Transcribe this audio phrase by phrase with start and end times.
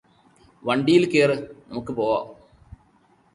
[0.63, 1.35] വണ്ടിയിൽ കേറ്
[1.69, 2.25] നമുക്ക് പോകാം